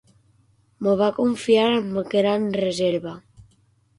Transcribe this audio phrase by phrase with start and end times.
[0.85, 3.13] M'ho va confiar amb gran reserva.